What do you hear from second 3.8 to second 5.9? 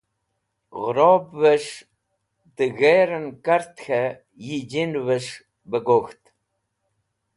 k̃hẽ yijinẽs̃h bẽ